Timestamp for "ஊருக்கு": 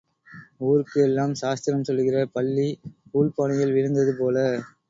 0.61-0.97